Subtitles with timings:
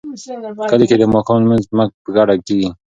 [0.57, 1.63] په کلي کې د ماښام لمونځ
[2.03, 2.69] په ګډه کیږي.